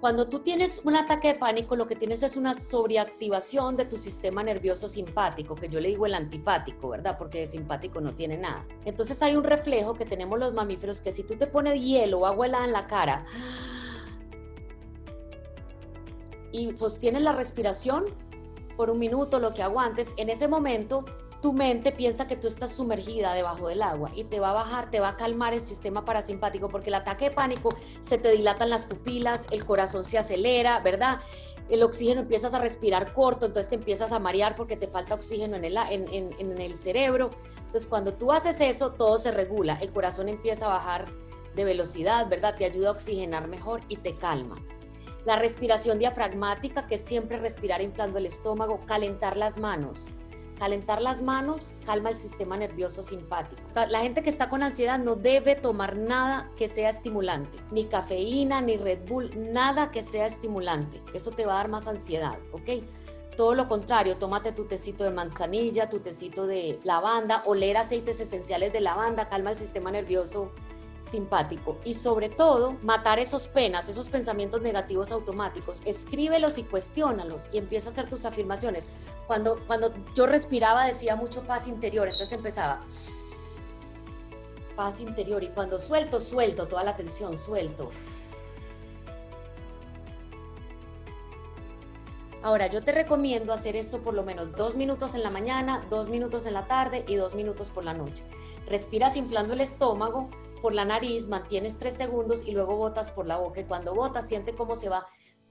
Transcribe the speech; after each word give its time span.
Cuando 0.00 0.28
tú 0.28 0.40
tienes 0.40 0.82
un 0.84 0.94
ataque 0.94 1.28
de 1.28 1.34
pánico, 1.34 1.74
lo 1.74 1.86
que 1.86 1.96
tienes 1.96 2.22
es 2.22 2.36
una 2.36 2.54
sobreactivación 2.54 3.76
de 3.76 3.86
tu 3.86 3.96
sistema 3.96 4.42
nervioso 4.42 4.88
simpático, 4.88 5.54
que 5.54 5.68
yo 5.68 5.80
le 5.80 5.88
digo 5.88 6.06
el 6.06 6.14
antipático, 6.14 6.90
¿verdad? 6.90 7.16
Porque 7.18 7.40
de 7.40 7.46
simpático 7.46 8.00
no 8.00 8.14
tiene 8.14 8.36
nada. 8.36 8.66
Entonces 8.84 9.22
hay 9.22 9.36
un 9.36 9.44
reflejo 9.44 9.94
que 9.94 10.04
tenemos 10.04 10.38
los 10.38 10.52
mamíferos 10.52 11.00
que 11.00 11.12
si 11.12 11.22
tú 11.22 11.36
te 11.36 11.46
pones 11.46 11.80
hielo 11.82 12.20
o 12.20 12.26
agua 12.26 12.46
helada 12.46 12.64
en 12.66 12.72
la 12.72 12.86
cara 12.86 13.24
y 16.52 16.76
sostienes 16.76 17.22
la 17.22 17.32
respiración 17.32 18.04
por 18.76 18.90
un 18.90 18.98
minuto, 18.98 19.38
lo 19.38 19.54
que 19.54 19.62
aguantes, 19.62 20.12
en 20.18 20.28
ese 20.28 20.46
momento 20.46 21.04
tu 21.40 21.52
mente 21.52 21.92
piensa 21.92 22.26
que 22.26 22.36
tú 22.36 22.48
estás 22.48 22.72
sumergida 22.72 23.34
debajo 23.34 23.68
del 23.68 23.82
agua 23.82 24.10
y 24.14 24.24
te 24.24 24.40
va 24.40 24.50
a 24.50 24.54
bajar, 24.54 24.90
te 24.90 25.00
va 25.00 25.10
a 25.10 25.16
calmar 25.16 25.52
el 25.54 25.62
sistema 25.62 26.04
parasimpático 26.04 26.68
porque 26.68 26.88
el 26.88 26.94
ataque 26.94 27.26
de 27.26 27.30
pánico 27.32 27.70
se 28.00 28.18
te 28.18 28.30
dilatan 28.30 28.70
las 28.70 28.84
pupilas, 28.84 29.46
el 29.50 29.64
corazón 29.64 30.04
se 30.04 30.18
acelera, 30.18 30.80
¿verdad? 30.80 31.20
El 31.68 31.82
oxígeno 31.82 32.22
empiezas 32.22 32.54
a 32.54 32.60
respirar 32.60 33.12
corto, 33.12 33.46
entonces 33.46 33.68
te 33.68 33.76
empiezas 33.76 34.12
a 34.12 34.18
marear 34.18 34.54
porque 34.54 34.76
te 34.76 34.86
falta 34.86 35.14
oxígeno 35.14 35.56
en 35.56 35.64
el, 35.64 35.76
en, 35.76 36.60
el 36.60 36.74
cerebro. 36.74 37.30
Entonces 37.56 37.86
cuando 37.86 38.14
tú 38.14 38.32
haces 38.32 38.60
eso, 38.60 38.92
todo 38.92 39.18
se 39.18 39.32
regula, 39.32 39.76
el 39.80 39.92
corazón 39.92 40.28
empieza 40.28 40.66
a 40.66 40.68
bajar 40.68 41.06
de 41.54 41.64
velocidad, 41.64 42.28
¿verdad? 42.28 42.54
Te 42.56 42.64
ayuda 42.64 42.88
a 42.88 42.92
oxigenar 42.92 43.48
mejor 43.48 43.82
y 43.88 43.96
te 43.96 44.16
calma. 44.16 44.56
La 45.24 45.36
respiración 45.36 45.98
diafragmática, 45.98 46.86
que 46.86 46.94
es 46.94 47.00
siempre 47.02 47.38
respirar 47.38 47.82
inflando 47.82 48.18
el 48.18 48.26
estómago, 48.26 48.80
calentar 48.86 49.36
las 49.36 49.58
manos 49.58 50.08
Calentar 50.58 51.02
las 51.02 51.20
manos 51.20 51.74
calma 51.84 52.10
el 52.10 52.16
sistema 52.16 52.56
nervioso 52.56 53.02
simpático. 53.02 53.62
La 53.88 54.00
gente 54.00 54.22
que 54.22 54.30
está 54.30 54.48
con 54.48 54.62
ansiedad 54.62 54.98
no 54.98 55.14
debe 55.14 55.54
tomar 55.54 55.96
nada 55.96 56.50
que 56.56 56.66
sea 56.68 56.88
estimulante, 56.88 57.58
ni 57.70 57.84
cafeína, 57.84 58.62
ni 58.62 58.78
Red 58.78 59.06
Bull, 59.06 59.52
nada 59.52 59.90
que 59.90 60.02
sea 60.02 60.24
estimulante. 60.24 61.02
Eso 61.12 61.30
te 61.30 61.44
va 61.44 61.54
a 61.54 61.56
dar 61.56 61.68
más 61.68 61.86
ansiedad, 61.86 62.38
¿ok? 62.52 62.84
Todo 63.36 63.54
lo 63.54 63.68
contrario, 63.68 64.16
tómate 64.16 64.52
tu 64.52 64.64
tecito 64.64 65.04
de 65.04 65.10
manzanilla, 65.10 65.90
tu 65.90 66.00
tecito 66.00 66.46
de 66.46 66.80
lavanda, 66.84 67.42
oler 67.44 67.76
aceites 67.76 68.18
esenciales 68.18 68.72
de 68.72 68.80
lavanda, 68.80 69.28
calma 69.28 69.50
el 69.50 69.58
sistema 69.58 69.90
nervioso 69.90 70.52
simpático 71.10 71.78
y 71.84 71.94
sobre 71.94 72.28
todo 72.28 72.76
matar 72.82 73.18
esos 73.18 73.48
penas, 73.48 73.88
esos 73.88 74.08
pensamientos 74.08 74.62
negativos 74.62 75.12
automáticos. 75.12 75.82
Escríbelos 75.84 76.58
y 76.58 76.64
cuestiónalos 76.64 77.48
y 77.52 77.58
empieza 77.58 77.88
a 77.88 77.92
hacer 77.92 78.08
tus 78.08 78.24
afirmaciones. 78.24 78.88
Cuando, 79.26 79.60
cuando 79.66 79.92
yo 80.14 80.26
respiraba 80.26 80.86
decía 80.86 81.16
mucho 81.16 81.42
paz 81.42 81.68
interior, 81.68 82.08
entonces 82.08 82.32
empezaba 82.32 82.84
paz 84.76 85.00
interior 85.00 85.42
y 85.42 85.48
cuando 85.48 85.78
suelto, 85.78 86.20
suelto 86.20 86.68
toda 86.68 86.84
la 86.84 86.96
tensión, 86.96 87.36
suelto. 87.36 87.90
Ahora, 92.42 92.68
yo 92.68 92.84
te 92.84 92.92
recomiendo 92.92 93.52
hacer 93.52 93.74
esto 93.74 94.02
por 94.02 94.14
lo 94.14 94.22
menos 94.22 94.52
dos 94.52 94.76
minutos 94.76 95.16
en 95.16 95.24
la 95.24 95.30
mañana, 95.30 95.84
dos 95.90 96.08
minutos 96.08 96.46
en 96.46 96.54
la 96.54 96.68
tarde 96.68 97.04
y 97.08 97.16
dos 97.16 97.34
minutos 97.34 97.70
por 97.70 97.84
la 97.84 97.92
noche. 97.92 98.22
Respiras 98.68 99.16
inflando 99.16 99.54
el 99.54 99.62
estómago, 99.62 100.30
por 100.56 100.74
la 100.74 100.84
nariz, 100.84 101.28
mantienes 101.28 101.78
tres 101.78 101.94
segundos 101.94 102.46
y 102.46 102.52
luego 102.52 102.76
botas 102.76 103.10
por 103.10 103.26
la 103.26 103.36
boca. 103.36 103.60
Y 103.60 103.64
cuando 103.64 103.94
botas, 103.94 104.28
siente 104.28 104.54
cómo 104.54 104.76
se 104.76 104.88
va 104.88 105.06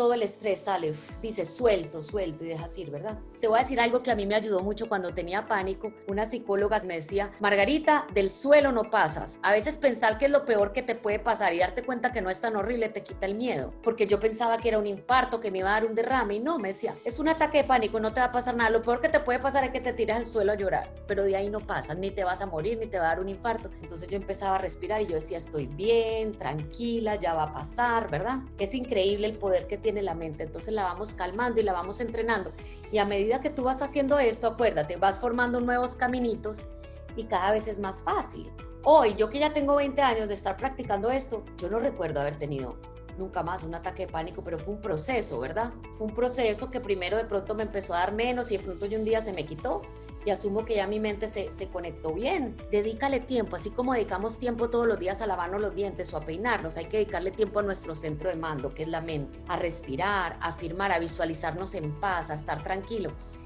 todo 0.00 0.14
el 0.14 0.22
estrés 0.22 0.60
sale, 0.60 0.94
dice 1.20 1.44
suelto, 1.44 2.00
suelto 2.00 2.42
y 2.42 2.48
dejas 2.48 2.78
ir, 2.78 2.90
¿verdad? 2.90 3.18
Te 3.38 3.48
voy 3.48 3.58
a 3.58 3.62
decir 3.62 3.78
algo 3.80 4.02
que 4.02 4.10
a 4.10 4.14
mí 4.14 4.24
me 4.26 4.34
ayudó 4.34 4.60
mucho 4.60 4.88
cuando 4.88 5.12
tenía 5.12 5.46
pánico. 5.46 5.92
Una 6.08 6.24
psicóloga 6.24 6.80
me 6.80 6.94
decía, 6.94 7.32
Margarita, 7.38 8.06
del 8.14 8.30
suelo 8.30 8.72
no 8.72 8.88
pasas. 8.90 9.38
A 9.42 9.52
veces 9.52 9.76
pensar 9.76 10.16
que 10.16 10.24
es 10.24 10.30
lo 10.30 10.46
peor 10.46 10.72
que 10.72 10.82
te 10.82 10.94
puede 10.94 11.18
pasar 11.18 11.52
y 11.52 11.58
darte 11.58 11.82
cuenta 11.82 12.12
que 12.12 12.22
no 12.22 12.30
es 12.30 12.40
tan 12.40 12.56
horrible 12.56 12.88
te 12.88 13.02
quita 13.02 13.26
el 13.26 13.34
miedo. 13.34 13.74
Porque 13.82 14.06
yo 14.06 14.18
pensaba 14.18 14.56
que 14.56 14.68
era 14.68 14.78
un 14.78 14.86
infarto, 14.86 15.38
que 15.38 15.50
me 15.50 15.58
iba 15.58 15.68
a 15.68 15.80
dar 15.80 15.84
un 15.84 15.94
derrame 15.94 16.36
y 16.36 16.40
no, 16.40 16.58
me 16.58 16.68
decía, 16.68 16.94
es 17.04 17.18
un 17.18 17.28
ataque 17.28 17.58
de 17.58 17.64
pánico, 17.64 18.00
no 18.00 18.14
te 18.14 18.20
va 18.20 18.26
a 18.26 18.32
pasar 18.32 18.56
nada. 18.56 18.70
Lo 18.70 18.82
peor 18.82 19.02
que 19.02 19.10
te 19.10 19.20
puede 19.20 19.38
pasar 19.38 19.64
es 19.64 19.70
que 19.70 19.80
te 19.80 19.92
tiras 19.92 20.18
al 20.18 20.26
suelo 20.26 20.52
a 20.52 20.54
llorar, 20.54 20.90
pero 21.06 21.24
de 21.24 21.36
ahí 21.36 21.50
no 21.50 21.60
pasa, 21.60 21.94
ni 21.94 22.10
te 22.10 22.24
vas 22.24 22.40
a 22.40 22.46
morir, 22.46 22.78
ni 22.78 22.86
te 22.86 22.98
va 22.98 23.04
a 23.04 23.08
dar 23.08 23.20
un 23.20 23.28
infarto. 23.28 23.70
Entonces 23.82 24.08
yo 24.08 24.16
empezaba 24.16 24.56
a 24.56 24.58
respirar 24.58 25.02
y 25.02 25.06
yo 25.06 25.14
decía, 25.14 25.36
estoy 25.36 25.66
bien, 25.66 26.32
tranquila, 26.38 27.16
ya 27.16 27.34
va 27.34 27.44
a 27.44 27.52
pasar, 27.52 28.10
¿verdad? 28.10 28.38
Es 28.58 28.74
increíble 28.74 29.26
el 29.26 29.36
poder 29.36 29.66
que 29.66 29.76
tiene 29.76 29.89
tiene 29.90 30.02
la 30.04 30.14
mente. 30.14 30.44
Entonces 30.44 30.72
la 30.72 30.84
vamos 30.84 31.14
calmando 31.14 31.60
y 31.60 31.64
la 31.64 31.72
vamos 31.72 32.00
entrenando. 32.00 32.52
Y 32.92 32.98
a 32.98 33.04
medida 33.04 33.40
que 33.40 33.50
tú 33.50 33.64
vas 33.64 33.82
haciendo 33.82 34.20
esto, 34.20 34.46
acuérdate, 34.46 34.96
vas 34.96 35.18
formando 35.18 35.60
nuevos 35.60 35.96
caminitos 35.96 36.68
y 37.16 37.24
cada 37.24 37.50
vez 37.50 37.66
es 37.66 37.80
más 37.80 38.02
fácil. 38.02 38.52
Hoy, 38.84 39.14
yo 39.16 39.28
que 39.28 39.40
ya 39.40 39.52
tengo 39.52 39.74
20 39.74 40.00
años 40.00 40.28
de 40.28 40.34
estar 40.34 40.56
practicando 40.56 41.10
esto, 41.10 41.44
yo 41.58 41.68
no 41.68 41.80
recuerdo 41.80 42.20
haber 42.20 42.38
tenido 42.38 42.76
nunca 43.18 43.42
más 43.42 43.64
un 43.64 43.74
ataque 43.74 44.06
de 44.06 44.12
pánico, 44.12 44.44
pero 44.44 44.60
fue 44.60 44.74
un 44.74 44.80
proceso, 44.80 45.40
¿verdad? 45.40 45.72
Fue 45.98 46.06
un 46.06 46.14
proceso 46.14 46.70
que 46.70 46.80
primero 46.80 47.16
de 47.16 47.24
pronto 47.24 47.56
me 47.56 47.64
empezó 47.64 47.92
a 47.92 47.98
dar 47.98 48.12
menos 48.12 48.52
y 48.52 48.58
de 48.58 48.62
pronto 48.62 48.86
yo 48.86 48.96
un 48.96 49.04
día 49.04 49.20
se 49.20 49.32
me 49.32 49.44
quitó 49.44 49.82
y 50.24 50.30
asumo 50.30 50.64
que 50.64 50.76
ya 50.76 50.86
mi 50.86 51.00
mente 51.00 51.28
se, 51.28 51.50
se, 51.50 51.68
conectó 51.68 52.12
bien. 52.12 52.56
Dedícale 52.70 53.20
tiempo, 53.20 53.56
así 53.56 53.70
como 53.70 53.94
dedicamos 53.94 54.38
tiempo 54.38 54.70
todos 54.70 54.86
los 54.86 54.98
días 54.98 55.20
a 55.22 55.26
lavarnos 55.26 55.60
los 55.60 55.74
dientes 55.74 56.12
o 56.12 56.16
a 56.16 56.20
peinarnos, 56.20 56.76
hay 56.76 56.86
que 56.86 56.98
dedicarle 56.98 57.30
tiempo 57.30 57.60
a 57.60 57.62
nuestro 57.62 57.94
centro 57.94 58.28
de 58.28 58.36
mando, 58.36 58.74
que 58.74 58.82
es 58.82 58.88
la 58.88 59.00
mente, 59.00 59.38
a 59.48 59.56
respirar, 59.56 60.36
a 60.40 60.48
afirmar, 60.48 60.92
a 60.92 60.98
visualizarnos 60.98 61.74
en 61.74 61.98
paz, 62.00 62.30
a 62.30 62.34
estar 62.34 62.62
tranquilo. 62.62 63.12